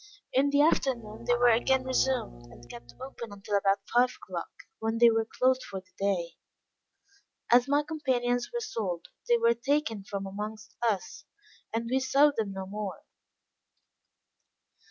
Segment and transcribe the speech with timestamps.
[0.33, 4.97] In the afternoon they were again resumed, and kept open until about five o'clock, when
[4.97, 6.37] they were closed for the day.
[7.51, 11.25] As my companions were sold, they were taken from amongst us,
[11.71, 13.03] and we saw them no more.